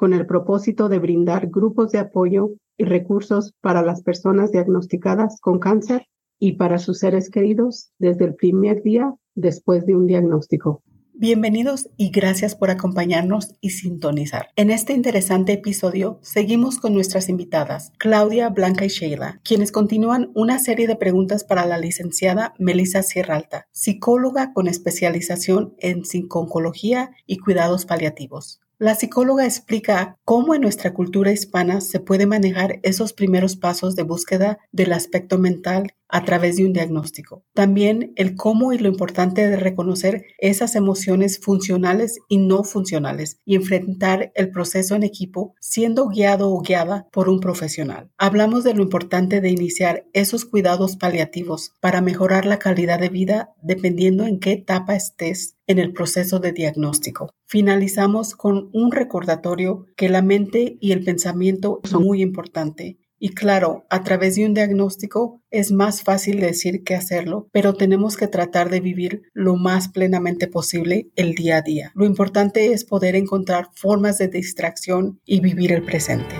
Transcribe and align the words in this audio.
con 0.00 0.14
el 0.14 0.24
propósito 0.24 0.88
de 0.88 0.98
brindar 0.98 1.48
grupos 1.48 1.92
de 1.92 1.98
apoyo 1.98 2.52
y 2.78 2.84
recursos 2.84 3.52
para 3.60 3.82
las 3.82 4.02
personas 4.02 4.50
diagnosticadas 4.50 5.38
con 5.42 5.58
cáncer 5.58 6.06
y 6.38 6.52
para 6.52 6.78
sus 6.78 7.00
seres 7.00 7.28
queridos 7.28 7.90
desde 7.98 8.24
el 8.24 8.34
primer 8.34 8.82
día 8.82 9.14
después 9.34 9.84
de 9.84 9.96
un 9.96 10.06
diagnóstico. 10.06 10.82
Bienvenidos 11.12 11.90
y 11.98 12.08
gracias 12.08 12.54
por 12.54 12.70
acompañarnos 12.70 13.54
y 13.60 13.72
sintonizar. 13.72 14.48
En 14.56 14.70
este 14.70 14.94
interesante 14.94 15.52
episodio 15.52 16.18
seguimos 16.22 16.78
con 16.78 16.94
nuestras 16.94 17.28
invitadas, 17.28 17.92
Claudia, 17.98 18.48
Blanca 18.48 18.86
y 18.86 18.88
Sheila, 18.88 19.42
quienes 19.44 19.70
continúan 19.70 20.30
una 20.34 20.58
serie 20.58 20.86
de 20.86 20.96
preguntas 20.96 21.44
para 21.44 21.66
la 21.66 21.76
licenciada 21.76 22.54
Melissa 22.58 23.02
Sierralta, 23.02 23.66
psicóloga 23.70 24.54
con 24.54 24.66
especialización 24.66 25.74
en 25.76 26.06
psiconcología 26.06 27.10
y 27.26 27.36
cuidados 27.36 27.84
paliativos. 27.84 28.62
La 28.80 28.94
psicóloga 28.94 29.44
explica 29.44 30.16
cómo 30.24 30.54
en 30.54 30.62
nuestra 30.62 30.94
cultura 30.94 31.30
hispana 31.30 31.82
se 31.82 32.00
puede 32.00 32.24
manejar 32.24 32.80
esos 32.82 33.12
primeros 33.12 33.54
pasos 33.54 33.94
de 33.94 34.04
búsqueda 34.04 34.58
del 34.72 34.94
aspecto 34.94 35.36
mental 35.36 35.92
a 36.08 36.24
través 36.24 36.56
de 36.56 36.64
un 36.64 36.72
diagnóstico. 36.72 37.44
También 37.52 38.14
el 38.16 38.36
cómo 38.36 38.72
y 38.72 38.78
lo 38.78 38.88
importante 38.88 39.46
de 39.46 39.56
reconocer 39.56 40.24
esas 40.38 40.76
emociones 40.76 41.38
funcionales 41.38 42.20
y 42.26 42.38
no 42.38 42.64
funcionales 42.64 43.38
y 43.44 43.56
enfrentar 43.56 44.32
el 44.34 44.50
proceso 44.50 44.94
en 44.94 45.02
equipo 45.02 45.54
siendo 45.60 46.08
guiado 46.08 46.50
o 46.50 46.62
guiada 46.62 47.06
por 47.12 47.28
un 47.28 47.40
profesional. 47.40 48.10
Hablamos 48.16 48.64
de 48.64 48.72
lo 48.72 48.82
importante 48.82 49.42
de 49.42 49.50
iniciar 49.50 50.06
esos 50.14 50.46
cuidados 50.46 50.96
paliativos 50.96 51.74
para 51.80 52.00
mejorar 52.00 52.46
la 52.46 52.58
calidad 52.58 52.98
de 52.98 53.10
vida 53.10 53.52
dependiendo 53.62 54.24
en 54.24 54.40
qué 54.40 54.52
etapa 54.52 54.96
estés 54.96 55.56
en 55.70 55.78
el 55.78 55.92
proceso 55.92 56.40
de 56.40 56.50
diagnóstico. 56.50 57.30
Finalizamos 57.46 58.34
con 58.34 58.70
un 58.72 58.90
recordatorio 58.90 59.86
que 59.96 60.08
la 60.08 60.20
mente 60.20 60.76
y 60.80 60.90
el 60.90 61.04
pensamiento 61.04 61.80
son 61.84 62.02
muy 62.02 62.22
importante 62.22 62.98
y 63.22 63.34
claro, 63.34 63.84
a 63.90 64.02
través 64.02 64.36
de 64.36 64.46
un 64.46 64.54
diagnóstico 64.54 65.42
es 65.50 65.72
más 65.72 66.02
fácil 66.02 66.40
decir 66.40 66.82
que 66.84 66.94
hacerlo, 66.94 67.48
pero 67.52 67.74
tenemos 67.74 68.16
que 68.16 68.28
tratar 68.28 68.70
de 68.70 68.80
vivir 68.80 69.22
lo 69.34 69.56
más 69.56 69.88
plenamente 69.88 70.48
posible 70.48 71.10
el 71.16 71.34
día 71.34 71.58
a 71.58 71.60
día. 71.62 71.92
Lo 71.94 72.06
importante 72.06 72.72
es 72.72 72.86
poder 72.86 73.16
encontrar 73.16 73.68
formas 73.74 74.16
de 74.16 74.28
distracción 74.28 75.20
y 75.26 75.40
vivir 75.40 75.70
el 75.70 75.82
presente. 75.82 76.34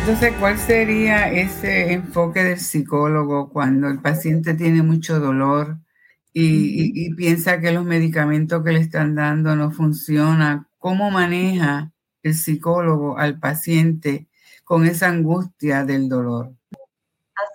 Entonces, 0.00 0.32
¿cuál 0.40 0.58
sería 0.58 1.30
ese 1.30 1.92
enfoque 1.92 2.42
del 2.44 2.58
psicólogo 2.58 3.50
cuando 3.50 3.88
el 3.88 4.00
paciente 4.00 4.54
tiene 4.54 4.82
mucho 4.82 5.20
dolor 5.20 5.83
y, 6.34 7.14
piensa 7.14 7.60
que 7.60 7.72
los 7.72 7.84
medicamentos 7.84 8.62
que 8.62 8.72
le 8.72 8.80
están 8.80 9.14
dando 9.14 9.56
no 9.56 9.70
funcionan? 9.70 10.66
¿Cómo 10.78 11.10
maneja 11.10 11.92
el 12.24 12.34
psicólogo 12.34 13.16
al 13.16 13.38
paciente 13.38 14.28
con 14.64 14.86
esa 14.86 15.08
angustia 15.08 15.84
del 15.84 16.08
dolor. 16.08 16.52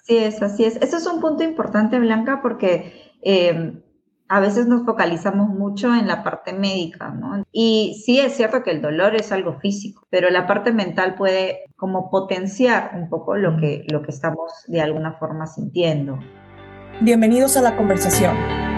Así 0.01 0.17
es, 0.17 0.41
así 0.41 0.63
es. 0.63 0.77
Eso 0.77 0.97
es 0.97 1.07
un 1.07 1.19
punto 1.19 1.43
importante, 1.43 1.99
Blanca, 1.99 2.41
porque 2.41 3.13
eh, 3.23 3.81
a 4.27 4.39
veces 4.39 4.67
nos 4.67 4.85
focalizamos 4.85 5.49
mucho 5.49 5.93
en 5.93 6.07
la 6.07 6.23
parte 6.23 6.53
médica, 6.53 7.09
¿no? 7.09 7.43
Y 7.51 8.01
sí 8.05 8.19
es 8.19 8.33
cierto 8.33 8.63
que 8.63 8.71
el 8.71 8.81
dolor 8.81 9.15
es 9.15 9.31
algo 9.31 9.59
físico, 9.59 10.05
pero 10.09 10.29
la 10.29 10.45
parte 10.45 10.71
mental 10.71 11.15
puede 11.15 11.63
como 11.75 12.11
potenciar 12.11 12.91
un 12.95 13.09
poco 13.09 13.35
lo 13.35 13.57
que, 13.57 13.85
lo 13.91 14.03
que 14.03 14.11
estamos 14.11 14.51
de 14.67 14.81
alguna 14.81 15.13
forma 15.13 15.47
sintiendo. 15.47 16.19
Bienvenidos 17.01 17.57
a 17.57 17.61
la 17.61 17.75
conversación. 17.75 18.68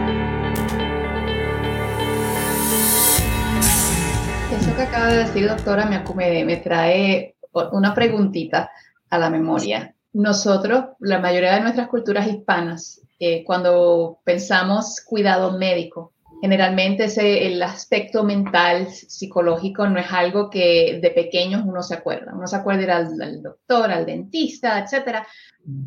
Que 4.81 4.87
acaba 4.87 5.11
de 5.11 5.25
decir, 5.25 5.47
doctora, 5.47 5.85
me, 5.85 6.43
me 6.43 6.57
trae 6.57 7.35
una 7.71 7.93
preguntita 7.93 8.71
a 9.11 9.19
la 9.19 9.29
memoria. 9.29 9.93
Nosotros, 10.13 10.85
la 10.99 11.19
mayoría 11.19 11.53
de 11.53 11.61
nuestras 11.61 11.87
culturas 11.87 12.27
hispanas, 12.27 12.99
eh, 13.19 13.43
cuando 13.43 14.21
pensamos 14.23 14.99
cuidado 15.05 15.55
médico, 15.55 16.13
generalmente 16.41 17.03
ese, 17.03 17.45
el 17.45 17.61
aspecto 17.61 18.23
mental, 18.23 18.87
psicológico, 18.87 19.87
no 19.87 19.99
es 19.99 20.11
algo 20.11 20.49
que 20.49 20.99
de 20.99 21.11
pequeños 21.11 21.61
uno 21.63 21.83
se 21.83 21.93
acuerda. 21.93 22.33
Uno 22.33 22.47
se 22.47 22.55
acuerda 22.55 22.81
ir 22.81 22.91
al, 22.91 23.43
doctor, 23.43 23.91
al 23.91 24.07
dentista, 24.07 24.79
etcétera, 24.79 25.27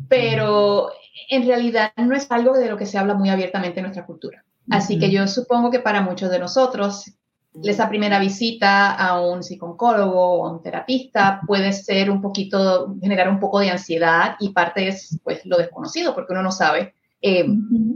pero 0.07 0.89
en 1.29 1.45
realidad 1.45 1.91
no 1.97 2.15
es 2.15 2.31
algo 2.31 2.53
de 2.53 2.69
lo 2.69 2.77
que 2.77 2.85
se 2.85 2.97
habla 2.97 3.13
muy 3.13 3.27
abiertamente 3.27 3.79
en 3.81 3.87
nuestra 3.87 4.05
cultura. 4.05 4.45
Así 4.69 4.97
que 4.97 5.11
yo 5.11 5.27
supongo 5.27 5.69
que 5.69 5.81
para 5.81 6.01
muchos 6.01 6.31
de 6.31 6.39
nosotros 6.39 7.11
esa 7.63 7.89
primera 7.89 8.19
visita 8.19 8.93
a 8.93 9.19
un 9.21 9.43
psicólogo 9.43 10.19
o 10.19 10.47
a 10.47 10.51
un 10.51 10.61
terapista. 10.61 11.41
Puede 11.47 11.71
ser 11.73 12.09
un 12.09 12.21
poquito, 12.21 12.95
generar 13.01 13.29
un 13.29 13.39
poco 13.39 13.59
de 13.59 13.69
ansiedad 13.69 14.35
y 14.39 14.49
parte 14.49 14.87
es 14.87 15.19
pues 15.23 15.45
lo 15.45 15.57
desconocido 15.57 16.13
porque 16.13 16.33
uno 16.33 16.43
no 16.43 16.51
sabe. 16.51 16.93
Eh, 17.21 17.45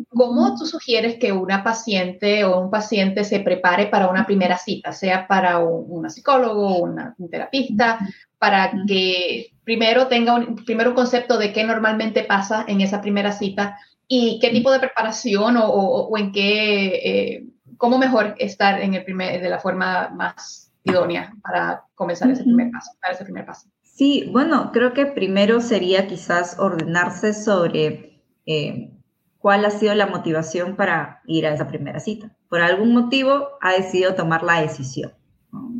¿Cómo 0.09 0.55
tú 0.57 0.65
sugieres 0.65 1.19
que 1.19 1.31
una 1.31 1.63
paciente 1.63 2.45
o 2.45 2.59
un 2.59 2.71
paciente 2.71 3.23
se 3.23 3.41
prepare 3.41 3.85
para 3.85 4.07
una 4.07 4.25
primera 4.25 4.57
cita, 4.57 4.91
sea 4.91 5.27
para 5.27 5.59
un, 5.59 6.09
psicólogo 6.09 6.67
o 6.67 6.83
un 6.83 7.29
terapista, 7.29 7.99
para 8.39 8.71
que 8.87 9.51
primero 9.63 10.07
tenga 10.07 10.33
un, 10.33 10.55
primero 10.55 10.91
un 10.91 10.95
concepto 10.95 11.37
de 11.37 11.53
qué 11.53 11.63
normalmente 11.63 12.23
pasa 12.23 12.65
en 12.67 12.81
esa 12.81 13.01
primera 13.01 13.31
cita 13.31 13.77
y 14.07 14.39
qué 14.41 14.49
tipo 14.49 14.71
de 14.71 14.79
preparación 14.79 15.57
o, 15.57 15.67
o, 15.67 16.17
en 16.17 16.31
qué... 16.31 16.85
Eh, 17.03 17.43
¿cómo 17.79 17.97
mejor 17.97 18.35
estar 18.37 18.79
en 18.81 18.93
el 18.93 19.03
primer, 19.03 19.41
de 19.41 19.49
la 19.49 19.59
forma 19.59 20.09
más 20.09 20.71
idónea 20.83 21.33
para 21.41 21.85
comenzar 21.95 22.29
ese 22.29 22.43
primer 22.43 22.69
paso, 22.69 22.91
para 23.01 23.13
ese 23.13 23.23
primer 23.23 23.45
paso? 23.45 23.69
Sí, 23.81 24.29
bueno, 24.31 24.71
creo 24.71 24.93
que 24.93 25.07
primero 25.07 25.61
sería 25.61 26.05
quizás 26.05 26.59
ordenarse 26.59 27.33
sobre 27.33 28.21
eh, 28.45 28.91
cuál 29.39 29.65
ha 29.65 29.71
sido 29.71 29.95
la 29.95 30.07
motivación 30.07 30.75
para 30.75 31.21
ir 31.25 31.47
a 31.47 31.53
esa 31.53 31.67
primera 31.67 31.99
cita. 31.99 32.35
Por 32.49 32.61
algún 32.61 32.93
motivo 32.93 33.47
ha 33.61 33.71
decidido 33.71 34.13
tomar 34.13 34.43
la 34.43 34.61
decisión. 34.61 35.13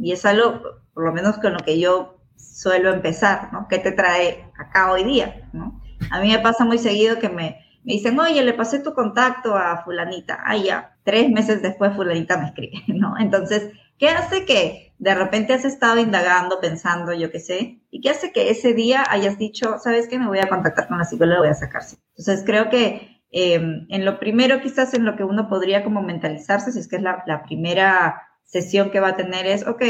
Y 0.02 0.14
es 0.14 0.26
algo, 0.26 0.62
por 0.94 1.04
lo 1.04 1.12
menos 1.14 1.38
con 1.38 1.54
lo 1.54 1.60
que 1.60 1.80
yo 1.80 2.18
suelo 2.38 2.94
empezar, 2.94 3.52
¿no? 3.52 3.68
¿Qué 3.68 3.78
te 3.78 3.92
trae 3.92 4.50
acá 4.58 4.92
hoy 4.92 5.04
día? 5.04 5.50
¿no? 5.52 5.82
A 6.12 6.22
mí 6.22 6.30
me 6.30 6.40
pasa 6.40 6.64
muy 6.64 6.78
seguido 6.78 7.20
que 7.20 7.28
me, 7.28 7.60
me 7.84 7.94
dicen, 7.94 8.18
oye, 8.20 8.42
le 8.42 8.54
pasé 8.54 8.80
tu 8.80 8.94
contacto 8.94 9.56
a 9.56 9.84
fulanita. 9.84 10.40
Ah, 10.46 10.56
ya, 10.56 10.89
tres 11.04 11.30
meses 11.30 11.62
después 11.62 11.96
fulanita 11.96 12.38
me 12.38 12.48
escribe, 12.48 12.84
¿no? 12.88 13.16
Entonces, 13.20 13.72
¿qué 13.98 14.10
hace 14.10 14.46
que 14.46 14.94
de 15.00 15.16
repente 15.16 15.54
has 15.54 15.66
estado 15.66 16.00
indagando, 16.00 16.60
pensando, 16.60 17.14
yo 17.14 17.32
qué 17.32 17.40
sé? 17.40 17.80
¿Y 17.90 18.02
qué 18.02 18.10
hace 18.10 18.32
que 18.32 18.50
ese 18.50 18.74
día 18.74 19.04
hayas 19.10 19.38
dicho, 19.38 19.78
sabes 19.80 20.08
qué, 20.08 20.20
me 20.20 20.28
voy 20.28 20.40
a 20.40 20.50
contactar 20.50 20.88
con 20.88 20.98
la 20.98 21.06
psicóloga, 21.06 21.40
voy 21.40 21.50
a 21.50 21.54
sacarse? 21.54 21.98
Entonces, 22.18 22.44
creo 22.46 22.70
que 22.70 23.22
em, 23.32 23.86
en 23.90 24.06
lo 24.06 24.20
primero, 24.20 24.62
quizás 24.62 24.94
en 24.94 25.06
lo 25.06 25.16
que 25.16 25.24
uno 25.24 25.50
podría 25.50 25.84
como 25.84 26.02
mentalizarse, 26.02 26.72
si 26.72 26.80
es 26.80 26.88
que 26.88 26.98
es 26.98 27.02
la, 27.02 27.24
la 27.26 27.44
primera 27.44 28.22
sesión 28.44 28.92
que 28.92 29.00
va 29.00 29.10
a 29.10 29.16
tener, 29.16 29.46
es, 29.46 29.66
ok, 29.66 29.82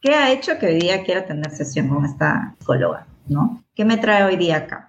¿qué 0.00 0.14
ha 0.14 0.32
hecho 0.32 0.58
que 0.58 0.66
hoy 0.66 0.80
día 0.80 1.04
quiera 1.04 1.24
tener 1.24 1.50
sesión 1.50 1.88
con 1.88 2.04
esta 2.04 2.56
psicóloga? 2.58 3.06
¿No? 3.26 3.62
¿Qué 3.74 3.84
me 3.84 3.98
trae 3.98 4.24
hoy 4.24 4.36
día 4.36 4.56
acá? 4.56 4.88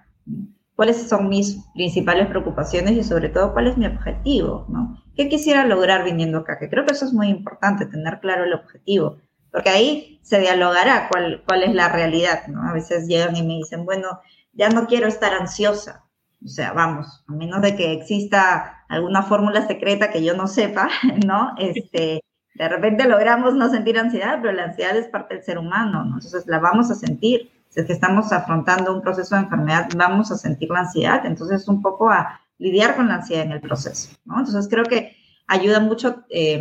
cuáles 0.80 0.96
son 1.10 1.28
mis 1.28 1.58
principales 1.74 2.26
preocupaciones 2.28 2.92
y 2.92 3.04
sobre 3.04 3.28
todo 3.28 3.52
cuál 3.52 3.66
es 3.66 3.76
mi 3.76 3.84
objetivo, 3.84 4.64
¿no? 4.70 4.96
¿Qué 5.20 5.28
quisiera 5.28 5.66
lograr 5.66 6.02
viniendo 6.02 6.38
acá? 6.38 6.58
Que 6.58 6.70
creo 6.70 6.86
que 6.86 6.94
eso 6.94 7.04
es 7.04 7.12
muy 7.12 7.28
importante, 7.28 7.84
tener 7.84 8.20
claro 8.20 8.44
el 8.44 8.54
objetivo, 8.54 9.18
porque 9.52 9.68
ahí 9.68 10.18
se 10.22 10.40
dialogará 10.40 11.10
cuál, 11.10 11.42
cuál 11.46 11.62
es 11.62 11.74
la 11.74 11.90
realidad, 11.90 12.46
¿no? 12.46 12.66
A 12.66 12.72
veces 12.72 13.06
llegan 13.06 13.36
y 13.36 13.42
me 13.42 13.56
dicen, 13.56 13.84
bueno, 13.84 14.18
ya 14.54 14.70
no 14.70 14.86
quiero 14.86 15.08
estar 15.08 15.34
ansiosa. 15.34 16.06
O 16.42 16.48
sea, 16.48 16.72
vamos, 16.72 17.22
a 17.28 17.32
menos 17.34 17.60
de 17.60 17.76
que 17.76 17.92
exista 17.92 18.82
alguna 18.88 19.22
fórmula 19.22 19.66
secreta 19.66 20.10
que 20.10 20.24
yo 20.24 20.34
no 20.34 20.46
sepa, 20.46 20.88
¿no? 21.26 21.52
Este, 21.58 22.24
de 22.54 22.68
repente 22.70 23.06
logramos 23.06 23.52
no 23.52 23.68
sentir 23.68 23.98
ansiedad, 23.98 24.38
pero 24.40 24.54
la 24.54 24.64
ansiedad 24.64 24.96
es 24.96 25.08
parte 25.08 25.34
del 25.34 25.44
ser 25.44 25.58
humano, 25.58 26.02
¿no? 26.02 26.14
Entonces 26.14 26.46
la 26.46 26.60
vamos 26.60 26.90
a 26.90 26.94
sentir 26.94 27.50
si 27.68 27.80
es 27.80 27.86
que 27.86 27.92
estamos 27.92 28.32
afrontando 28.32 28.94
un 28.94 29.02
proceso 29.02 29.34
de 29.34 29.42
enfermedad, 29.42 29.86
vamos 29.96 30.32
a 30.32 30.38
sentir 30.38 30.70
la 30.70 30.80
ansiedad, 30.80 31.26
entonces 31.26 31.68
un 31.68 31.82
poco 31.82 32.08
a 32.08 32.40
lidiar 32.60 32.94
con 32.94 33.08
la 33.08 33.16
ansiedad 33.16 33.44
en 33.44 33.52
el 33.52 33.60
proceso, 33.60 34.10
¿no? 34.24 34.38
Entonces 34.38 34.68
creo 34.70 34.84
que 34.84 35.16
ayuda 35.48 35.80
mucho 35.80 36.22
eh, 36.28 36.60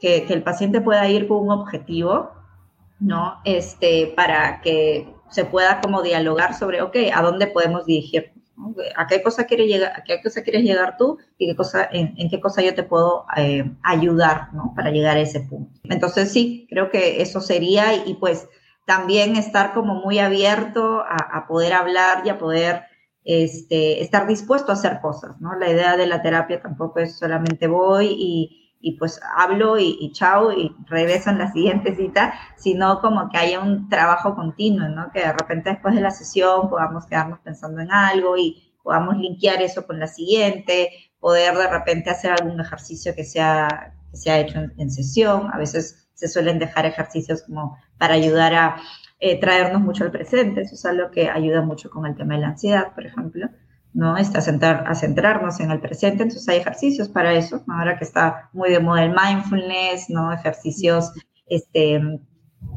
que, 0.00 0.26
el 0.28 0.42
paciente 0.42 0.80
pueda 0.80 1.08
ir 1.08 1.28
con 1.28 1.38
un 1.38 1.52
objetivo 1.52 2.32
¿no? 3.00 3.40
Este, 3.44 4.12
para 4.16 4.60
que 4.60 5.08
se 5.30 5.44
pueda 5.44 5.80
como 5.80 6.02
dialogar 6.02 6.54
sobre, 6.54 6.82
ok, 6.82 6.96
¿a 7.12 7.22
dónde 7.22 7.46
podemos 7.46 7.86
dirigir? 7.86 8.32
¿A 8.96 9.06
qué 9.06 9.22
cosa 9.22 9.44
quieres 9.44 9.66
llegar, 9.66 9.92
a 9.96 10.04
qué 10.04 10.22
cosa 10.22 10.42
quieres 10.42 10.62
llegar 10.62 10.96
tú 10.96 11.18
y 11.36 11.48
qué 11.48 11.56
cosa, 11.56 11.88
en, 11.90 12.30
qué 12.30 12.40
cosa 12.40 12.62
yo 12.62 12.74
te 12.74 12.84
puedo 12.84 13.26
eh, 13.36 13.70
ayudar, 13.82 14.54
¿no? 14.54 14.72
Para 14.76 14.90
llegar 14.90 15.16
a 15.16 15.20
ese 15.20 15.40
punto. 15.40 15.80
Entonces 15.84 16.32
sí, 16.32 16.66
creo 16.70 16.90
que 16.90 17.20
eso 17.20 17.40
sería 17.40 17.94
y, 18.06 18.14
pues 18.14 18.48
también 18.86 19.36
estar 19.36 19.72
como 19.72 19.94
muy 19.94 20.18
abierto 20.18 21.00
a, 21.00 21.16
a 21.16 21.46
poder 21.46 21.72
hablar 21.72 22.22
y 22.24 22.28
a 22.28 22.38
poder 22.38 22.84
este, 23.24 24.02
estar 24.02 24.26
dispuesto 24.26 24.70
a 24.70 24.74
hacer 24.74 25.00
cosas, 25.00 25.40
¿no? 25.40 25.54
La 25.56 25.70
idea 25.70 25.96
de 25.96 26.06
la 26.06 26.22
terapia 26.22 26.60
tampoco 26.60 27.00
es 27.00 27.18
solamente 27.18 27.66
voy 27.66 28.08
y, 28.10 28.64
y 28.80 28.98
pues 28.98 29.18
hablo 29.36 29.78
y, 29.78 30.12
chao 30.12 30.52
y 30.52 30.76
regreso 30.86 31.30
en 31.30 31.38
la 31.38 31.50
siguiente 31.50 31.96
cita, 31.96 32.34
sino 32.56 33.00
como 33.00 33.30
que 33.30 33.38
haya 33.38 33.60
un 33.60 33.88
trabajo 33.88 34.34
continuo, 34.34 34.88
¿no? 34.90 35.10
Que 35.10 35.20
de 35.20 35.32
repente 35.32 35.70
después 35.70 35.94
de 35.94 36.02
la 36.02 36.10
sesión 36.10 36.68
podamos 36.68 37.06
quedarnos 37.06 37.38
pensando 37.40 37.80
en 37.80 37.90
algo 37.90 38.36
y 38.36 38.74
podamos 38.82 39.16
linkear 39.16 39.62
eso 39.62 39.86
con 39.86 39.98
la 39.98 40.06
siguiente, 40.06 40.90
poder 41.18 41.56
de 41.56 41.66
repente 41.66 42.10
hacer 42.10 42.32
algún 42.32 42.60
ejercicio 42.60 43.14
que 43.14 43.24
sea, 43.24 43.96
que 44.10 44.18
sea 44.18 44.38
hecho 44.40 44.58
en 44.76 44.90
sesión. 44.90 45.48
A 45.50 45.56
veces 45.56 46.06
se 46.12 46.28
suelen 46.28 46.58
dejar 46.58 46.84
ejercicios 46.84 47.42
como 47.44 47.78
para 47.96 48.14
ayudar 48.14 48.54
a 48.54 48.76
eh, 49.26 49.40
traernos 49.40 49.80
mucho 49.80 50.04
al 50.04 50.10
presente. 50.10 50.60
Eso 50.60 50.74
es 50.74 50.84
algo 50.84 51.10
que 51.10 51.30
ayuda 51.30 51.62
mucho 51.62 51.88
con 51.88 52.04
el 52.04 52.14
tema 52.14 52.34
de 52.34 52.42
la 52.42 52.48
ansiedad, 52.48 52.92
por 52.94 53.06
ejemplo. 53.06 53.48
¿no? 53.94 54.18
Está 54.18 54.42
centrar, 54.42 54.84
a 54.86 54.94
centrarnos 54.94 55.60
en 55.60 55.70
el 55.70 55.80
presente, 55.80 56.24
entonces 56.24 56.46
hay 56.48 56.58
ejercicios 56.58 57.08
para 57.08 57.32
eso, 57.32 57.64
ahora 57.68 57.96
que 57.96 58.04
está 58.04 58.50
muy 58.52 58.68
de 58.68 58.80
moda 58.80 59.04
el 59.04 59.14
mindfulness, 59.14 60.10
¿no? 60.10 60.32
Ejercicios 60.32 61.12
este, 61.46 62.00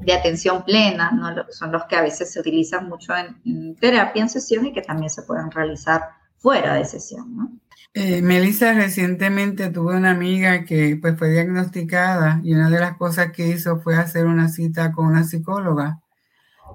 de 0.06 0.14
atención 0.14 0.64
plena, 0.64 1.12
¿no? 1.12 1.44
Son 1.50 1.72
los 1.72 1.84
que 1.86 1.96
a 1.96 2.04
veces 2.04 2.32
se 2.32 2.40
utilizan 2.40 2.88
mucho 2.88 3.14
en, 3.44 3.76
terapia, 3.76 4.22
en 4.22 4.30
sesión 4.30 4.68
y 4.68 4.74
que 4.74 4.84
también 4.84 5.10
se 5.10 5.24
pueden 5.24 5.50
realizar 5.52 6.02
fuera 6.38 6.76
de 6.76 6.86
sesión, 6.86 7.36
¿no? 7.36 7.52
Eh, 7.94 8.22
Melissa, 8.22 8.74
recientemente 8.74 9.70
tuve 9.72 9.98
una 9.98 10.12
amiga 10.12 10.64
que 10.66 10.98
pues 11.02 11.18
fue 11.18 11.32
diagnosticada 11.32 12.40
y 12.44 12.54
una 12.54 12.70
de 12.70 12.80
las 12.80 12.96
cosas 12.96 13.32
que 13.32 13.48
hizo 13.48 13.80
fue 13.80 13.98
hacer 13.98 14.28
una 14.28 14.50
cita 14.50 14.92
con 14.92 15.08
una 15.08 15.24
psicóloga 15.24 16.00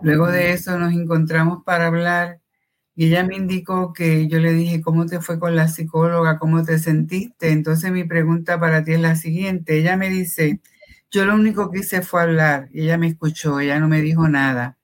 Luego 0.02 0.28
de 0.28 0.52
eso 0.52 0.78
nos 0.78 0.92
encontramos 0.92 1.62
para 1.64 1.86
hablar 1.86 2.40
y 2.94 3.06
ella 3.06 3.24
me 3.24 3.36
indicó 3.36 3.92
que 3.92 4.28
yo 4.28 4.38
le 4.40 4.52
dije, 4.52 4.82
¿cómo 4.82 5.06
te 5.06 5.20
fue 5.20 5.38
con 5.38 5.56
la 5.56 5.68
psicóloga? 5.68 6.38
¿Cómo 6.38 6.64
te 6.64 6.78
sentiste? 6.78 7.50
Entonces 7.52 7.90
mi 7.92 8.04
pregunta 8.04 8.60
para 8.60 8.84
ti 8.84 8.92
es 8.92 9.00
la 9.00 9.16
siguiente. 9.16 9.78
Ella 9.78 9.96
me 9.96 10.10
dice, 10.10 10.60
yo 11.10 11.24
lo 11.26 11.34
único 11.34 11.70
que 11.70 11.80
hice 11.80 12.02
fue 12.02 12.22
hablar 12.22 12.68
y 12.72 12.82
ella 12.84 12.98
me 12.98 13.08
escuchó, 13.08 13.60
ella 13.60 13.78
no 13.80 13.88
me 13.88 14.02
dijo 14.02 14.28
nada. 14.28 14.78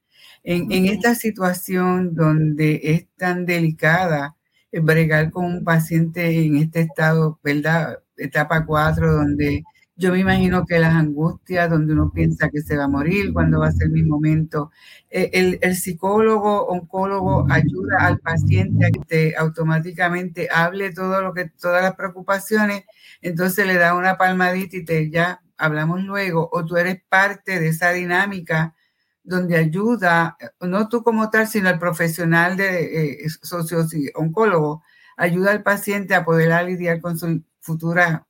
En, 0.44 0.72
en 0.72 0.86
esta 0.86 1.14
situación 1.14 2.14
donde 2.14 2.80
es 2.84 3.06
tan 3.16 3.44
delicada 3.46 4.36
bregar 4.72 5.30
con 5.30 5.44
un 5.46 5.64
paciente 5.64 6.44
en 6.44 6.56
este 6.56 6.80
estado, 6.82 7.38
¿verdad? 7.42 7.98
Etapa 8.16 8.64
4, 8.66 9.12
donde 9.12 9.64
yo 9.98 10.12
me 10.12 10.20
imagino 10.20 10.64
que 10.64 10.78
las 10.78 10.94
angustias, 10.94 11.68
donde 11.68 11.92
uno 11.92 12.12
piensa 12.12 12.50
que 12.50 12.60
se 12.62 12.76
va 12.76 12.84
a 12.84 12.88
morir, 12.88 13.32
cuando 13.32 13.58
va 13.58 13.66
a 13.66 13.72
ser 13.72 13.90
mi 13.90 14.04
momento. 14.04 14.70
Eh, 15.10 15.58
el, 15.60 15.76
psicólogo, 15.76 16.66
oncólogo 16.68 17.46
ayuda 17.50 18.06
al 18.06 18.20
paciente 18.20 18.86
a 18.86 18.90
que 18.90 19.00
te 19.00 19.36
automáticamente 19.36 20.48
hable 20.52 20.92
todo 20.92 21.20
lo 21.20 21.34
que, 21.34 21.46
todas 21.46 21.82
las 21.82 21.96
preocupaciones, 21.96 22.84
entonces 23.22 23.66
le 23.66 23.74
da 23.74 23.96
una 23.96 24.16
palmadita 24.16 24.76
y 24.76 24.84
te 24.84 25.10
ya 25.10 25.40
hablamos 25.56 26.04
luego, 26.04 26.48
o 26.52 26.64
tú 26.64 26.76
eres 26.76 27.02
parte 27.08 27.58
de 27.58 27.68
esa 27.68 27.90
dinámica 27.90 28.76
donde 29.24 29.56
ayuda, 29.56 30.36
no 30.60 30.88
tú 30.88 31.02
como 31.02 31.28
tal, 31.28 31.48
sino 31.48 31.70
el 31.70 31.78
profesional 31.80 32.56
de 32.56 33.24
eh, 33.24 33.28
socio 33.42 33.84
oncólogo, 34.14 34.84
ayuda 35.16 35.50
al 35.50 35.64
paciente 35.64 36.14
a 36.14 36.24
poder 36.24 36.64
lidiar 36.64 37.00
con 37.00 37.18
su 37.18 37.42
futura 37.60 38.27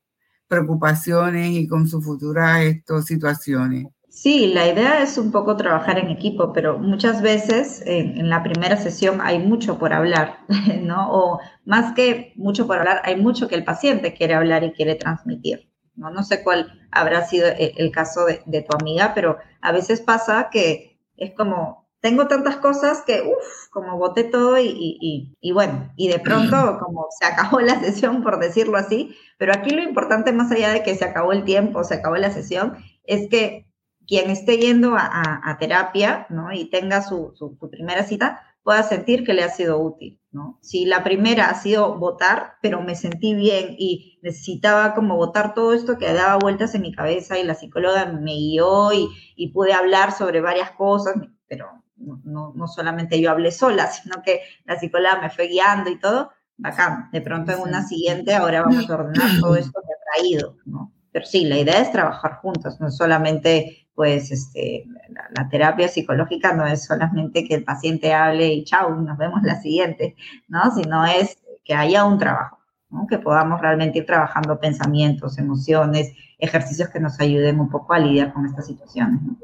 preocupaciones 0.49 1.51
y 1.53 1.69
con 1.69 1.87
sus 1.87 2.05
futuras 2.05 2.63
esto, 2.63 3.03
situaciones. 3.03 3.87
Sí, 4.09 4.49
la 4.49 4.67
idea 4.67 5.01
es 5.01 5.17
un 5.17 5.31
poco 5.31 5.57
trabajar 5.57 5.99
en 5.99 6.09
equipo, 6.09 6.53
pero 6.53 6.77
muchas 6.77 7.23
veces 7.23 7.83
en, 7.87 8.29
la 8.29 8.43
primera 8.43 8.77
sesión 8.77 9.21
hay 9.21 9.39
mucho 9.39 9.79
por 9.79 9.93
hablar, 9.93 10.41
¿no? 10.83 11.13
O 11.13 11.41
más 11.65 11.95
que 11.95 12.33
mucho 12.35 12.67
por 12.67 12.79
hablar, 12.79 13.01
hay 13.05 13.15
mucho 13.15 13.47
que 13.47 13.55
el 13.55 13.63
paciente 13.63 14.15
quiere 14.15 14.35
hablar 14.35 14.65
y 14.65 14.73
quiere 14.73 14.97
transmitir, 14.97 15.71
¿no? 15.95 16.11
No 16.11 16.25
sé 16.25 16.43
cuál 16.43 16.89
habrá 16.91 17.27
sido 17.27 17.47
el, 17.47 17.73
el 17.77 17.93
caso 17.93 18.25
de, 18.25 18.43
de, 18.45 18.63
tu 18.63 18.77
amiga, 18.77 19.13
pero 19.15 19.39
a 19.61 19.71
veces 19.71 20.01
pasa 20.01 20.49
que 20.51 20.99
es 21.17 21.33
como, 21.37 21.88
tengo 22.01 22.29
tantas 22.29 22.57
cosas 22.57 23.03
que, 23.03 23.23
uff, 23.23 23.69
como 23.71 23.99
boté 23.99 24.25
todo 24.25 24.59
y, 24.59 24.69
y, 24.69 25.37
y, 25.41 25.53
bueno, 25.53 25.93
y 25.97 26.09
de 26.09 26.19
pronto 26.21 26.79
como 26.79 27.07
se 27.19 27.27
acabó 27.27 27.61
la 27.61 27.81
sesión, 27.81 28.23
por 28.23 28.39
decirlo 28.39 28.77
así, 28.77 29.17
pero 29.39 29.53
aquí 29.53 29.71
lo 29.71 29.83
importante, 29.83 30.33
más 30.33 30.51
allá 30.51 30.71
de 30.71 30.83
que 30.83 30.95
se 30.95 31.05
acabó 31.05 31.33
el 31.33 31.45
tiempo, 31.45 31.85
se 31.85 31.95
acabó 31.95 32.17
la 32.17 32.31
sesión, 32.31 32.77
es 33.05 33.29
que 33.29 33.67
quien 34.07 34.31
esté 34.31 34.59
yendo 34.59 34.97
a, 34.97 35.03
a, 35.03 35.51
a 35.51 35.59
terapia, 35.59 36.27
¿no? 36.31 36.53
Y 36.53 36.71
tenga 36.71 37.03
su, 37.03 37.33
su, 37.35 37.57
su, 37.61 37.71
primera 37.71 38.05
cita, 38.05 38.41
pueda 38.63 38.83
sentir 38.83 39.25
que 39.25 39.35
le 39.35 39.43
ha 39.43 39.51
sido 39.51 39.79
útil, 39.79 40.21
¿no? 40.31 40.59
Si 40.63 40.87
la 40.87 41.05
primera 41.05 41.51
ha 41.51 41.55
sido 41.55 41.99
votar, 41.99 42.55
pero 42.63 42.81
me 42.81 42.95
sentí 42.95 43.35
bien 43.35 43.75
y 43.79 44.19
necesitaba 44.23 44.95
como 44.95 45.17
votar 45.17 45.53
todo 45.55 45.75
esto 45.75 45.99
que 45.99 46.13
daba 46.13 46.39
vueltas 46.39 46.75
en 46.75 46.83
mi 46.83 46.93
cabeza 46.95 47.39
y 47.39 47.45
la 47.45 47.55
psicóloga 47.55 48.07
me 48.07 48.35
guió 48.35 48.93
y, 48.93 49.09
y 49.37 49.53
pude 49.53 49.73
hablar 49.75 50.13
sobre 50.13 50.41
varias 50.41 50.71
cosas, 50.73 51.15
pero 51.47 51.67
no, 51.99 52.53
no, 52.55 52.69
solamente 52.69 53.21
yo 53.21 53.31
hablé 53.31 53.51
sola, 53.51 53.87
sino 53.89 54.23
que 54.23 54.43
la 54.65 54.79
psicóloga 54.79 55.21
me 55.21 55.31
fue 55.31 55.49
guiando 55.49 55.91
y 55.91 55.99
todo, 55.99 56.33
bacán. 56.57 57.11
De 57.13 57.21
pronto 57.21 57.53
en 57.53 57.61
una 57.61 57.87
siguiente 57.87 58.35
ahora 58.35 58.63
vamos 58.63 58.89
a 58.89 58.95
ordenar 58.95 59.41
todo 59.41 59.57
esto 59.57 59.81
que 59.81 59.93
ha 59.93 60.15
traído, 60.15 60.57
¿no? 60.65 60.93
Pero 61.11 61.27
sí, 61.27 61.45
la 61.45 61.59
idea 61.59 61.81
es 61.81 61.91
trabajar 61.91 62.37
juntos, 62.37 62.81
no 62.81 62.91
solamente, 62.91 63.89
pues, 63.95 64.31
este, 64.31 64.85
la, 65.09 65.29
la, 65.37 65.49
terapia 65.49 65.89
psicológica 65.89 66.53
no 66.53 66.67
es 66.67 66.85
solamente 66.85 67.45
que 67.45 67.55
el 67.55 67.65
paciente 67.65 68.13
hable 68.13 68.53
y 68.53 68.65
chao, 68.65 68.95
nos 68.95 69.17
vemos 69.17 69.43
la 69.43 69.61
siguiente, 69.61 70.17
¿no? 70.49 70.71
Sino 70.75 71.07
es 71.07 71.39
que 71.65 71.75
haya 71.75 72.05
un 72.05 72.19
trabajo, 72.19 72.59
¿no? 72.91 73.07
Que 73.07 73.19
podamos 73.19 73.61
realmente 73.61 73.99
ir 73.99 74.07
trabajando 74.07 74.61
pensamientos, 74.61 75.39
emociones, 75.39 76.13
ejercicios 76.39 76.91
que 76.91 77.01
nos 77.01 77.19
ayuden 77.21 77.59
un 77.59 77.71
poco 77.71 77.95
a 77.95 77.99
lidiar 77.99 78.33
con 78.33 78.47
estas 78.47 78.67
situaciones, 78.67 79.21
¿no? 79.23 79.37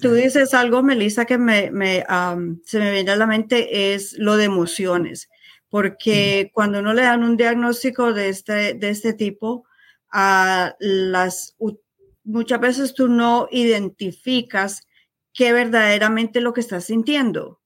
Tú 0.00 0.12
dices 0.14 0.54
algo, 0.54 0.82
Melissa, 0.84 1.24
que 1.24 1.36
me, 1.36 1.70
me 1.72 2.04
um, 2.08 2.60
se 2.64 2.78
me 2.78 2.92
viene 2.92 3.10
a 3.10 3.16
la 3.16 3.26
mente, 3.26 3.94
es 3.94 4.12
lo 4.18 4.36
de 4.36 4.44
emociones, 4.44 5.28
porque 5.68 6.52
cuando 6.54 6.78
uno 6.78 6.94
le 6.94 7.02
dan 7.02 7.24
un 7.24 7.36
diagnóstico 7.36 8.12
de 8.12 8.28
este, 8.28 8.74
de 8.74 8.90
este 8.90 9.14
tipo, 9.14 9.66
las, 10.12 11.56
muchas 12.22 12.60
veces 12.60 12.94
tú 12.94 13.08
no 13.08 13.48
identificas 13.50 14.86
qué 15.32 15.52
verdaderamente 15.52 16.40
lo 16.40 16.52
que 16.52 16.60
estás 16.60 16.84
sintiendo, 16.84 17.60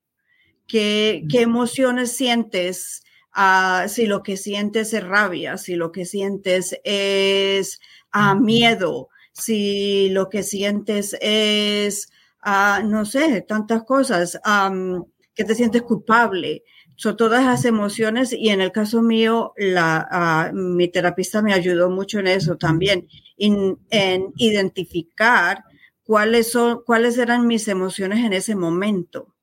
qué, 0.67 1.25
qué 1.31 1.43
emociones 1.43 2.17
sientes, 2.17 3.03
uh, 3.37 3.87
si 3.87 4.07
lo 4.07 4.23
que 4.23 4.39
sientes 4.39 4.95
es 4.95 5.05
rabia, 5.05 5.59
si 5.59 5.75
lo 5.75 5.93
que 5.93 6.07
sientes 6.07 6.75
es 6.85 7.79
uh, 8.15 8.35
miedo, 8.35 9.11
si 9.33 10.09
lo 10.11 10.29
que 10.29 10.43
sientes 10.43 11.17
es, 11.21 12.11
uh, 12.45 12.87
no 12.87 13.05
sé, 13.05 13.43
tantas 13.43 13.85
cosas, 13.85 14.41
um, 14.47 15.05
que 15.35 15.45
te 15.45 15.55
sientes 15.55 15.83
culpable. 15.83 16.65
Son 16.97 17.17
todas 17.17 17.45
las 17.45 17.65
emociones 17.65 18.33
y 18.33 18.49
en 18.49 18.61
el 18.61 18.73
caso 18.73 19.03
mío, 19.03 19.53
la, 19.57 20.51
uh, 20.53 20.57
mi 20.57 20.89
terapista 20.89 21.43
me 21.43 21.55
ayudó 21.55 21.91
mucho 21.91 22.19
en 22.19 22.27
eso 22.27 22.57
también, 22.57 23.07
en, 23.37 23.79
en 23.91 24.33
identificar 24.37 25.65
cuáles, 26.03 26.51
son, 26.51 26.83
cuáles 26.85 27.19
eran 27.19 27.47
mis 27.47 27.69
emociones 27.69 28.25
en 28.25 28.33
ese 28.33 28.57
momento 28.57 29.35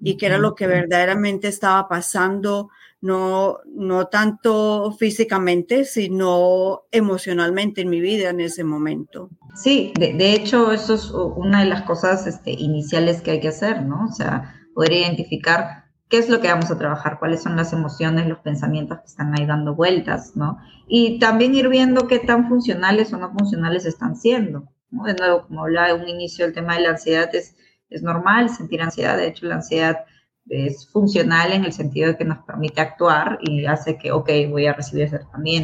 y 0.00 0.16
qué 0.16 0.26
era 0.26 0.38
lo 0.38 0.54
que 0.54 0.66
verdaderamente 0.66 1.48
estaba 1.48 1.88
pasando 1.88 2.70
no, 3.02 3.58
no 3.66 4.06
tanto 4.06 4.92
físicamente, 4.92 5.84
sino 5.84 6.82
emocionalmente 6.92 7.82
en 7.82 7.90
mi 7.90 8.00
vida 8.00 8.30
en 8.30 8.40
ese 8.40 8.62
momento. 8.62 9.28
Sí, 9.56 9.92
de, 9.98 10.32
hecho, 10.32 10.72
eso 10.72 10.94
es 10.94 11.10
una 11.10 11.60
de 11.60 11.66
las 11.66 11.82
cosas 11.82 12.26
este, 12.26 12.52
iniciales 12.52 13.20
que 13.20 13.32
hay 13.32 13.40
que 13.40 13.48
hacer, 13.48 13.82
¿no? 13.82 14.06
O 14.08 14.12
sea, 14.12 14.54
poder 14.72 14.92
identificar 14.92 15.84
qué 16.08 16.18
es 16.18 16.28
lo 16.28 16.40
que 16.40 16.48
vamos 16.48 16.70
a 16.70 16.78
trabajar, 16.78 17.18
cuáles 17.18 17.42
son 17.42 17.56
las 17.56 17.72
emociones, 17.72 18.28
los 18.28 18.38
pensamientos 18.38 18.98
que 19.00 19.06
están 19.06 19.34
ahí 19.36 19.46
dando 19.46 19.74
vueltas, 19.74 20.36
¿no? 20.36 20.58
Y 20.86 21.18
también 21.18 21.56
ir 21.56 21.68
viendo 21.68 22.06
qué 22.06 22.20
tan 22.20 22.48
funcionales 22.48 23.12
o 23.12 23.18
no 23.18 23.32
funcionales 23.32 23.84
están 23.84 24.14
siendo. 24.14 24.68
¿no? 24.90 25.04
De 25.04 25.14
nuevo, 25.14 25.46
como 25.48 25.62
hablaba 25.62 25.90
en 25.90 26.02
un 26.02 26.08
inicio, 26.08 26.46
el 26.46 26.52
tema 26.52 26.76
de 26.76 26.82
la 26.82 26.90
ansiedad 26.90 27.34
es, 27.34 27.56
es 27.90 28.02
normal 28.02 28.48
sentir 28.48 28.80
ansiedad, 28.80 29.16
de 29.16 29.26
hecho 29.26 29.46
la 29.46 29.56
ansiedad 29.56 30.04
es 30.48 30.88
funcional 30.88 31.52
en 31.52 31.64
el 31.64 31.72
sentido 31.72 32.08
de 32.08 32.16
que 32.16 32.24
nos 32.24 32.38
permite 32.44 32.80
actuar 32.80 33.38
y 33.40 33.64
hace 33.66 33.96
que, 33.96 34.12
ok, 34.12 34.28
voy 34.50 34.66
a 34.66 34.74
recibir 34.74 35.04
ese 35.04 35.20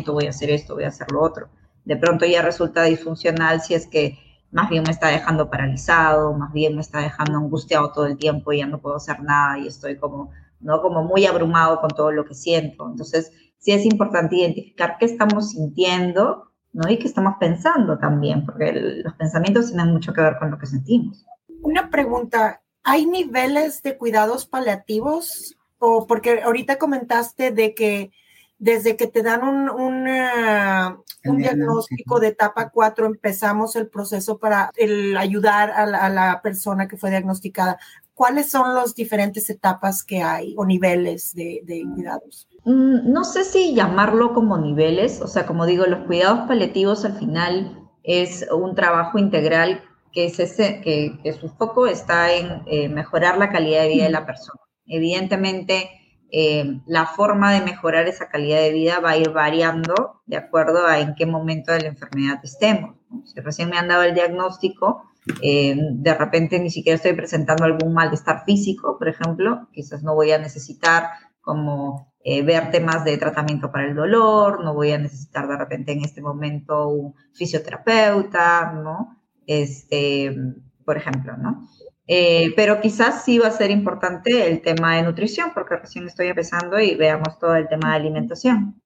voy 0.06 0.26
a 0.26 0.30
hacer 0.30 0.50
esto, 0.50 0.74
voy 0.74 0.84
a 0.84 0.88
hacer 0.88 1.10
lo 1.12 1.22
otro. 1.22 1.48
De 1.84 1.96
pronto 1.96 2.26
ya 2.26 2.42
resulta 2.42 2.84
disfuncional 2.84 3.60
si 3.60 3.74
es 3.74 3.86
que 3.86 4.18
más 4.50 4.70
bien 4.70 4.82
me 4.84 4.90
está 4.90 5.08
dejando 5.08 5.50
paralizado, 5.50 6.32
más 6.32 6.52
bien 6.52 6.74
me 6.74 6.80
está 6.80 7.00
dejando 7.00 7.38
angustiado 7.38 7.92
todo 7.92 8.06
el 8.06 8.16
tiempo 8.16 8.52
y 8.52 8.58
ya 8.58 8.66
no 8.66 8.80
puedo 8.80 8.96
hacer 8.96 9.22
nada 9.22 9.58
y 9.58 9.66
estoy 9.66 9.96
como, 9.96 10.30
¿no? 10.60 10.80
Como 10.80 11.02
muy 11.02 11.26
abrumado 11.26 11.80
con 11.80 11.90
todo 11.90 12.12
lo 12.12 12.24
que 12.24 12.34
siento. 12.34 12.88
Entonces, 12.88 13.32
sí 13.58 13.72
es 13.72 13.84
importante 13.84 14.36
identificar 14.36 14.96
qué 14.98 15.06
estamos 15.06 15.50
sintiendo, 15.50 16.50
¿no? 16.72 16.90
Y 16.90 16.98
qué 16.98 17.06
estamos 17.06 17.34
pensando 17.38 17.98
también, 17.98 18.46
porque 18.46 18.72
los 19.04 19.14
pensamientos 19.14 19.68
tienen 19.68 19.92
mucho 19.92 20.12
que 20.12 20.22
ver 20.22 20.38
con 20.38 20.50
lo 20.50 20.58
que 20.58 20.66
sentimos. 20.66 21.26
Una 21.62 21.90
pregunta, 21.90 22.62
¿hay 22.88 23.04
niveles 23.06 23.82
de 23.82 23.98
cuidados 23.98 24.46
paliativos? 24.46 25.56
O 25.78 26.06
porque 26.06 26.42
ahorita 26.42 26.78
comentaste 26.78 27.50
de 27.50 27.74
que 27.74 28.10
desde 28.58 28.96
que 28.96 29.06
te 29.06 29.22
dan 29.22 29.44
un, 29.44 29.68
un, 29.68 31.36
diagnóstico 31.36 32.18
de 32.18 32.28
etapa 32.28 32.70
4, 32.70 33.06
empezamos 33.06 33.76
el 33.76 33.88
proceso 33.88 34.38
para 34.38 34.72
el 34.76 35.16
ayudar 35.16 35.70
a 35.70 36.08
la, 36.08 36.40
persona 36.42 36.88
que 36.88 36.96
fue 36.96 37.10
diagnosticada. 37.10 37.78
¿Cuáles 38.14 38.50
son 38.50 38.74
las 38.74 38.96
diferentes 38.96 39.48
etapas 39.48 40.02
que 40.02 40.22
hay 40.22 40.54
o 40.56 40.64
niveles 40.64 41.34
de, 41.34 41.60
de 41.64 41.84
cuidados? 41.94 42.48
Mm, 42.64 43.12
no 43.12 43.22
sé 43.22 43.44
si 43.44 43.74
llamarlo 43.74 44.34
como 44.34 44.58
niveles, 44.58 45.20
o 45.20 45.28
sea, 45.28 45.46
como 45.46 45.66
digo, 45.66 45.86
los 45.86 46.06
cuidados 46.06 46.48
paliativos 46.48 47.04
al 47.04 47.16
final 47.16 47.88
es 48.02 48.44
un 48.50 48.74
trabajo 48.74 49.18
integral 49.18 49.84
que, 50.18 50.42
ese, 50.42 50.80
que, 50.80 51.16
que 51.22 51.32
su 51.32 51.48
foco 51.48 51.86
está 51.86 52.32
en 52.32 52.62
eh, 52.66 52.88
mejorar 52.88 53.38
la 53.38 53.50
calidad 53.50 53.82
de 53.82 53.88
vida 53.88 54.04
de 54.04 54.10
la 54.10 54.26
persona. 54.26 54.58
Evidentemente, 54.84 55.90
eh, 56.32 56.80
la 56.86 57.06
forma 57.06 57.52
de 57.52 57.60
mejorar 57.60 58.08
esa 58.08 58.28
calidad 58.28 58.58
de 58.58 58.72
vida 58.72 58.98
va 58.98 59.10
a 59.10 59.16
ir 59.16 59.30
variando 59.30 60.22
de 60.26 60.36
acuerdo 60.36 60.86
a 60.86 60.98
en 60.98 61.14
qué 61.14 61.24
momento 61.24 61.72
de 61.72 61.82
la 61.82 61.88
enfermedad 61.88 62.40
estemos. 62.42 62.96
Si 63.26 63.38
recién 63.40 63.70
me 63.70 63.78
han 63.78 63.86
dado 63.86 64.02
el 64.02 64.14
diagnóstico, 64.14 65.04
eh, 65.40 65.76
de 65.78 66.14
repente 66.14 66.58
ni 66.58 66.70
siquiera 66.70 66.96
estoy 66.96 67.12
presentando 67.12 67.64
algún 67.64 67.92
malestar 67.92 68.42
físico, 68.44 68.98
por 68.98 69.08
ejemplo, 69.08 69.68
quizás 69.72 70.02
no 70.02 70.16
voy 70.16 70.32
a 70.32 70.38
necesitar 70.38 71.10
como 71.40 72.12
eh, 72.24 72.42
ver 72.42 72.72
temas 72.72 73.04
de 73.04 73.16
tratamiento 73.18 73.70
para 73.70 73.86
el 73.86 73.94
dolor, 73.94 74.64
no 74.64 74.74
voy 74.74 74.90
a 74.90 74.98
necesitar 74.98 75.46
de 75.46 75.56
repente 75.56 75.92
en 75.92 76.04
este 76.04 76.20
momento 76.20 76.88
un 76.88 77.14
fisioterapeuta, 77.34 78.72
¿no? 78.72 79.17
Este, 79.48 80.36
por 80.84 80.98
ejemplo, 80.98 81.36
¿no? 81.38 81.66
Eh, 82.06 82.52
pero 82.54 82.80
quizás 82.80 83.24
sí 83.24 83.38
va 83.38 83.48
a 83.48 83.50
ser 83.50 83.70
importante 83.70 84.46
el 84.46 84.62
tema 84.62 84.96
de 84.96 85.02
nutrición, 85.02 85.50
porque 85.54 85.76
recién 85.76 86.06
estoy 86.06 86.28
empezando 86.28 86.78
y 86.78 86.94
veamos 86.94 87.38
todo 87.38 87.56
el 87.56 87.66
tema 87.66 87.90
de 87.90 87.96
alimentación. 87.96 88.80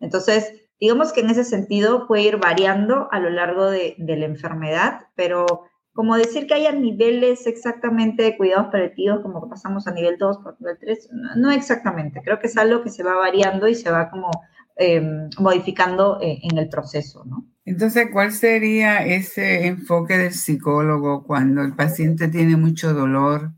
Entonces, 0.00 0.52
digamos 0.78 1.12
que 1.12 1.20
en 1.20 1.30
ese 1.30 1.44
sentido 1.44 2.06
puede 2.06 2.24
ir 2.24 2.36
variando 2.36 3.08
a 3.10 3.20
lo 3.20 3.30
largo 3.30 3.70
de, 3.70 3.94
la 3.98 4.26
enfermedad, 4.26 5.06
pero 5.14 5.46
como 5.94 6.16
decir 6.16 6.46
que 6.46 6.54
haya 6.54 6.72
niveles 6.72 7.46
exactamente 7.46 8.22
de 8.22 8.36
cuidados 8.36 8.68
paliativos, 8.70 9.20
como 9.20 9.42
que 9.42 9.48
pasamos 9.48 9.86
a 9.86 9.92
nivel 9.92 10.18
2, 10.18 10.38
por 10.38 10.60
nivel 10.60 10.76
3, 10.78 11.08
no, 11.36 11.50
exactamente. 11.50 12.20
Creo 12.22 12.38
que 12.38 12.48
es 12.48 12.56
algo 12.58 12.82
que 12.82 12.90
se 12.90 13.02
va 13.02 13.14
variando 13.14 13.66
y 13.66 13.74
se 13.74 13.90
va 13.90 14.10
como 14.10 14.30
em, 14.76 15.28
modificando 15.38 16.20
eh, 16.20 16.38
en 16.42 16.58
el 16.58 16.68
proceso, 16.68 17.24
¿no? 17.24 17.46
Entonces, 17.66 18.08
¿cuál 18.12 18.30
sería 18.32 19.04
ese 19.04 19.66
enfoque 19.66 20.16
del 20.16 20.32
psicólogo 20.32 21.24
cuando 21.24 21.62
el 21.62 21.74
paciente 21.74 22.28
tiene 22.28 22.56
mucho 22.56 22.94
dolor 22.94 23.52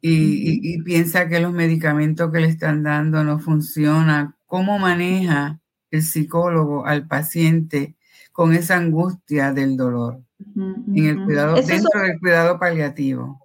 y, 0.00 0.82
piensa 0.82 1.28
que 1.28 1.40
los 1.40 1.52
medicamentos 1.52 2.32
que 2.32 2.40
le 2.40 2.48
están 2.48 2.82
dando 2.82 3.22
no 3.22 3.38
funcionan? 3.38 4.34
¿Cómo 4.46 4.78
maneja 4.78 5.60
el 5.90 6.02
psicólogo 6.02 6.86
al 6.86 7.06
paciente 7.06 7.96
con 8.32 8.54
esa 8.54 8.78
angustia 8.78 9.52
del 9.52 9.76
dolor 9.76 10.22
en 10.56 11.06
el 11.06 11.24
cuidado, 11.24 11.56
dentro 11.56 12.00
del 12.00 12.18
cuidado 12.18 12.58
paliativo? 12.58 13.42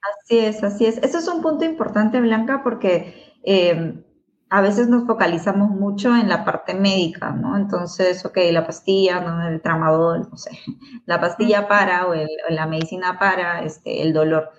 Así 0.00 0.38
es, 0.38 0.64
así 0.64 0.86
es. 0.86 0.96
Eso 0.98 1.18
es 1.18 1.28
un 1.28 1.42
punto 1.42 1.66
importante, 1.66 2.18
Blanca, 2.20 2.62
porque 2.62 3.34
eh, 3.44 4.02
a 4.50 4.60
veces 4.60 4.88
nos 4.88 5.06
focalizamos 5.06 5.70
mucho 5.70 6.14
en 6.14 6.28
la 6.28 6.44
parte 6.44 6.74
médica, 6.74 7.30
¿no? 7.30 7.56
Entonces, 7.56 8.24
ok, 8.24 8.36
la 8.50 8.66
pastilla, 8.66 9.20
¿no? 9.20 9.48
El 9.48 9.62
tramadol, 9.62 10.28
no 10.28 10.36
sé, 10.36 10.50
la 11.06 11.20
pastilla 11.20 11.68
para 11.68 12.08
o, 12.08 12.14
la 12.48 12.66
medicina 12.66 13.16
para 13.18 13.62
este, 13.62 14.02
el 14.02 14.12
dolor. 14.12 14.50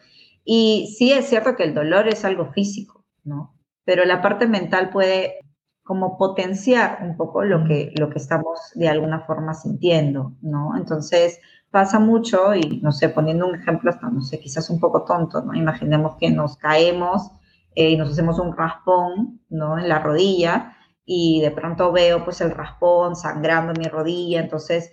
Y 0.46 0.96
sí 0.98 1.12
es 1.12 1.28
cierto 1.28 1.56
que 1.56 1.66
el 1.66 1.74
dolor 1.74 2.08
es 2.08 2.24
algo 2.24 2.52
físico, 2.54 3.06
¿no? 3.26 3.60
Pero 3.84 4.06
la 4.06 4.22
parte 4.22 4.48
mental 4.48 4.90
puede 4.92 5.40
como 5.84 6.18
potenciar 6.18 7.00
un 7.02 7.18
poco 7.18 7.44
lo 7.44 7.66
que, 7.66 7.92
lo 8.00 8.10
que 8.10 8.20
estamos 8.20 8.72
de 8.76 8.88
alguna 8.88 9.26
forma 9.26 9.54
sintiendo, 9.54 10.38
¿no? 10.42 10.78
Entonces, 10.78 11.40
pasa 11.70 12.00
mucho 12.00 12.56
y, 12.56 12.80
no 12.82 12.94
sé, 12.94 13.10
poniendo 13.10 13.46
un 13.46 13.56
ejemplo 13.56 13.90
hasta, 13.90 14.10
no 14.10 14.22
sé, 14.22 14.40
quizás 14.40 14.70
un 14.70 14.80
poco 14.80 15.04
tonto, 15.04 15.42
¿no? 15.42 15.54
Imaginemos 15.54 16.16
que 16.16 16.30
nos 16.30 16.56
caemos 16.56 17.32
eh, 17.76 17.92
y 17.92 17.98
nos 17.98 18.12
hacemos 18.12 18.40
un 18.40 18.56
raspón, 18.56 19.42
¿no? 19.50 19.78
En 19.78 19.88
la 19.88 20.00
rodilla 20.00 20.78
y 21.06 21.42
de 21.42 21.52
pronto 21.52 21.92
veo 21.92 22.24
pues 22.24 22.42
el 22.42 22.52
raspón 22.52 23.16
sangrando 23.16 23.74
mi 23.74 23.86
rodilla, 23.86 24.40
entonces 24.40 24.92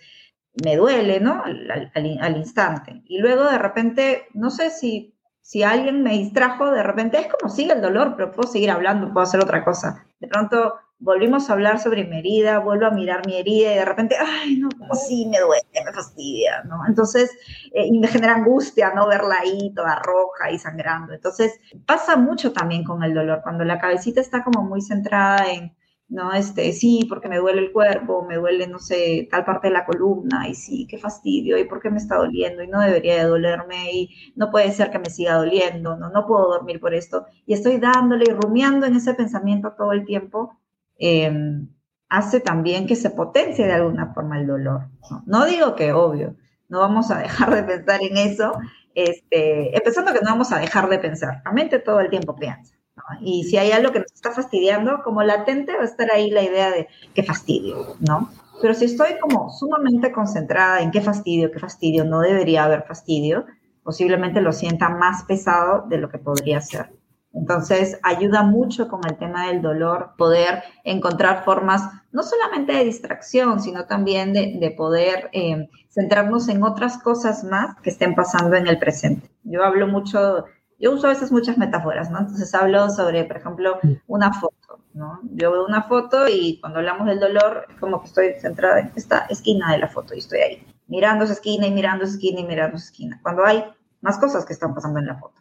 me 0.64 0.76
duele, 0.76 1.20
¿no? 1.20 1.42
Al, 1.44 1.92
al, 1.94 2.36
instante. 2.36 3.02
Y 3.06 3.18
luego 3.18 3.44
de 3.44 3.58
repente, 3.58 4.26
no 4.34 4.50
sé 4.50 4.70
si, 4.70 5.14
si 5.40 5.62
alguien 5.62 6.02
me 6.02 6.12
distrajo, 6.18 6.70
de 6.70 6.82
repente 6.82 7.20
es 7.20 7.28
como 7.28 7.52
sigue 7.52 7.72
el 7.72 7.82
dolor, 7.82 8.14
pero 8.16 8.32
puedo 8.32 8.50
seguir 8.50 8.70
hablando, 8.70 9.12
puedo 9.12 9.24
hacer 9.24 9.40
otra 9.40 9.64
cosa. 9.64 10.04
De 10.18 10.28
pronto 10.28 10.74
volvimos 11.00 11.48
a 11.48 11.52
hablar 11.52 11.78
sobre 11.78 12.04
mi 12.04 12.18
herida, 12.18 12.58
vuelvo 12.58 12.86
a 12.86 12.90
mirar 12.90 13.26
mi 13.26 13.36
herida 13.36 13.72
y 13.72 13.76
de 13.76 13.84
repente, 13.84 14.16
ay, 14.18 14.56
no, 14.56 14.68
como 14.76 14.94
sí, 14.94 15.26
me 15.26 15.38
duele, 15.38 15.66
me 15.84 15.92
fastidia, 15.92 16.62
¿no? 16.64 16.80
Entonces, 16.88 17.30
eh, 17.72 17.86
y 17.86 17.98
me 17.98 18.08
genera 18.08 18.34
angustia, 18.34 18.92
¿no? 18.94 19.06
Verla 19.06 19.36
ahí 19.40 19.72
toda 19.74 19.96
roja 20.02 20.50
y 20.50 20.58
sangrando. 20.58 21.12
Entonces, 21.12 21.60
pasa 21.86 22.16
mucho 22.16 22.52
también 22.52 22.84
con 22.84 23.02
el 23.02 23.14
dolor, 23.14 23.40
cuando 23.42 23.64
la 23.64 23.78
cabecita 23.78 24.20
está 24.20 24.42
como 24.42 24.64
muy 24.64 24.80
centrada 24.82 25.50
en, 25.50 25.76
¿no? 26.08 26.32
Este, 26.32 26.72
sí, 26.72 27.06
porque 27.08 27.28
me 27.28 27.38
duele 27.38 27.60
el 27.60 27.72
cuerpo, 27.72 28.24
me 28.26 28.36
duele, 28.36 28.66
no 28.66 28.78
sé, 28.78 29.28
tal 29.30 29.44
parte 29.44 29.68
de 29.68 29.74
la 29.74 29.84
columna, 29.84 30.48
y 30.48 30.54
sí, 30.54 30.86
qué 30.88 30.98
fastidio, 30.98 31.58
y 31.58 31.64
por 31.64 31.80
qué 31.80 31.90
me 31.90 31.98
está 31.98 32.16
doliendo, 32.16 32.62
y 32.62 32.68
no 32.68 32.80
debería 32.80 33.16
de 33.18 33.24
dolerme, 33.24 33.92
y 33.92 34.32
no 34.34 34.50
puede 34.50 34.72
ser 34.72 34.90
que 34.90 34.98
me 34.98 35.10
siga 35.10 35.34
doliendo, 35.34 35.96
no, 35.96 36.10
no 36.10 36.26
puedo 36.26 36.48
dormir 36.48 36.80
por 36.80 36.94
esto, 36.94 37.26
y 37.46 37.52
estoy 37.54 37.78
dándole 37.78 38.24
y 38.28 38.32
rumiando 38.32 38.86
en 38.86 38.96
ese 38.96 39.14
pensamiento 39.14 39.74
todo 39.76 39.92
el 39.92 40.04
tiempo, 40.06 40.58
Em, 40.98 41.68
hace 42.08 42.40
también 42.40 42.86
que 42.86 42.96
se 42.96 43.10
potencie 43.10 43.66
de 43.66 43.74
alguna 43.74 44.12
forma 44.12 44.38
el 44.38 44.46
dolor. 44.46 44.88
¿no? 45.26 45.44
digo 45.46 45.74
que 45.74 45.92
obvio, 45.92 46.34
no 46.68 46.80
vamos 46.80 47.10
a 47.10 47.18
dejar 47.18 47.54
de 47.54 47.62
pensar 47.62 48.02
en 48.02 48.16
eso, 48.16 48.52
este, 48.94 49.76
empezando 49.76 50.12
que 50.12 50.20
no 50.20 50.30
vamos 50.30 50.52
a 50.52 50.58
dejar 50.58 50.88
de 50.88 50.98
pensar, 50.98 51.42
la 51.44 51.52
mente 51.52 51.78
todo 51.78 52.00
el 52.00 52.10
tiempo 52.10 52.34
piensa. 52.34 52.74
Y 53.20 53.44
si 53.44 53.56
hay 53.56 53.70
algo 53.70 53.92
que 53.92 54.00
nos 54.00 54.12
está 54.12 54.32
fastidiando, 54.32 55.02
como 55.04 55.22
latente 55.22 55.76
va 55.76 55.82
a 55.82 55.86
estar 55.86 56.10
ahí 56.10 56.30
la 56.30 56.42
idea 56.42 56.70
de 56.70 56.88
qué 57.14 57.22
fastidio, 57.22 57.96
¿no? 58.00 58.28
Pero 58.60 58.74
si 58.74 58.86
estoy 58.86 59.18
como 59.20 59.50
sumamente 59.50 60.10
concentrada 60.10 60.82
en 60.82 60.90
qué 60.90 61.00
fastidio, 61.00 61.52
qué 61.52 61.60
fastidio, 61.60 62.04
no 62.04 62.20
debería 62.20 62.64
haber 62.64 62.82
fastidio, 62.82 63.46
posiblemente 63.84 64.40
lo 64.40 64.52
sienta 64.52 64.88
más 64.88 65.22
pesado 65.24 65.86
de 65.88 65.98
lo 65.98 66.10
que 66.10 66.18
podría 66.18 66.60
ser. 66.60 66.90
Entonces, 67.32 67.98
ayuda 68.02 68.42
mucho 68.42 68.88
con 68.88 69.00
el 69.06 69.16
tema 69.16 69.48
del 69.48 69.60
dolor 69.62 70.14
poder 70.16 70.62
encontrar 70.84 71.44
formas 71.44 71.82
no 72.10 72.22
solamente 72.22 72.72
de 72.72 72.84
distracción, 72.84 73.60
sino 73.60 73.84
también 73.84 74.32
de, 74.32 74.74
poder 74.76 75.28
eh, 75.32 75.68
centrarnos 75.90 76.48
en 76.48 76.62
otras 76.62 76.98
cosas 76.98 77.44
más 77.44 77.76
que 77.80 77.90
estén 77.90 78.14
pasando 78.14 78.56
en 78.56 78.66
el 78.66 78.78
presente. 78.78 79.30
Yo 79.44 79.62
hablo 79.62 79.86
mucho, 79.86 80.46
yo 80.78 80.92
uso 80.92 81.06
a 81.06 81.10
veces 81.10 81.30
muchas 81.30 81.58
metáforas, 81.58 82.10
¿no? 82.10 82.18
Entonces 82.20 82.54
hablo 82.54 82.88
sobre, 82.90 83.24
por 83.24 83.36
ejemplo, 83.36 83.78
una 84.06 84.32
foto, 84.32 84.80
¿no? 84.94 85.20
Yo 85.34 85.52
veo 85.52 85.66
una 85.66 85.82
foto 85.82 86.28
y 86.28 86.58
cuando 86.60 86.78
hablamos 86.78 87.06
del 87.06 87.20
dolor, 87.20 87.66
es 87.68 87.76
como 87.78 88.00
que 88.00 88.06
estoy 88.06 88.34
centrada 88.40 88.80
en 88.80 88.92
esta 88.96 89.26
esquina 89.26 89.72
de 89.72 89.78
la 89.78 89.88
foto 89.88 90.14
y 90.14 90.18
estoy 90.18 90.40
ahí, 90.40 90.66
mirando 90.86 91.24
esa 91.24 91.34
esquina 91.34 91.66
y 91.66 91.72
mirando 91.72 92.04
esa 92.04 92.14
esquina 92.14 92.40
y 92.40 92.44
mirando 92.44 92.76
esa 92.76 92.86
esquina, 92.86 93.20
cuando 93.22 93.44
hay 93.44 93.64
más 94.00 94.18
cosas 94.18 94.46
que 94.46 94.54
están 94.54 94.74
pasando 94.74 95.00
en 95.00 95.06
la 95.06 95.16
foto. 95.16 95.40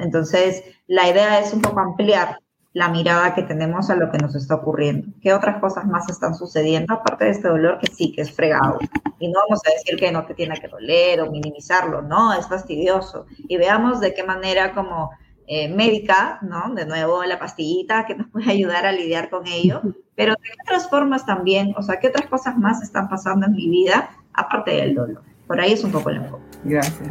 Entonces, 0.00 0.62
la 0.86 1.08
idea 1.08 1.40
es 1.40 1.52
un 1.52 1.62
poco 1.62 1.80
ampliar 1.80 2.38
la 2.72 2.88
mirada 2.88 3.34
que 3.34 3.42
tenemos 3.42 3.90
a 3.90 3.96
lo 3.96 4.10
que 4.10 4.18
nos 4.18 4.34
está 4.36 4.54
ocurriendo. 4.54 5.08
¿Qué 5.20 5.32
otras 5.32 5.60
cosas 5.60 5.86
más 5.86 6.08
están 6.08 6.34
sucediendo 6.34 6.94
aparte 6.94 7.24
de 7.24 7.30
este 7.30 7.48
dolor 7.48 7.78
que 7.78 7.88
sí 7.88 8.12
que 8.12 8.22
es 8.22 8.32
fregado? 8.32 8.78
Y 9.18 9.28
no 9.28 9.40
vamos 9.48 9.60
a 9.66 9.72
decir 9.72 9.98
que 9.98 10.12
no 10.12 10.24
te 10.24 10.34
tiene 10.34 10.58
que 10.60 10.68
doler 10.68 11.20
o 11.20 11.30
minimizarlo, 11.30 12.02
no, 12.02 12.32
es 12.32 12.46
fastidioso. 12.46 13.26
Y 13.38 13.56
veamos 13.56 14.00
de 14.00 14.14
qué 14.14 14.22
manera 14.22 14.72
como 14.72 15.10
eh, 15.46 15.68
médica, 15.68 16.38
¿no? 16.42 16.72
De 16.74 16.86
nuevo 16.86 17.24
la 17.24 17.40
pastillita 17.40 18.06
que 18.06 18.14
nos 18.14 18.28
puede 18.28 18.50
ayudar 18.52 18.86
a 18.86 18.92
lidiar 18.92 19.30
con 19.30 19.48
ello, 19.48 19.82
pero 20.14 20.34
de 20.34 20.48
otras 20.64 20.88
formas 20.88 21.26
también, 21.26 21.74
o 21.76 21.82
sea, 21.82 21.98
¿qué 21.98 22.06
otras 22.06 22.26
cosas 22.28 22.56
más 22.56 22.82
están 22.82 23.08
pasando 23.08 23.46
en 23.46 23.52
mi 23.52 23.68
vida 23.68 24.10
aparte 24.32 24.70
del 24.70 24.94
dolor? 24.94 25.22
Por 25.48 25.60
ahí 25.60 25.72
es 25.72 25.82
un 25.82 25.90
poco 25.90 26.10
el 26.10 26.18
enfoque. 26.18 26.44
Gracias. 26.62 27.10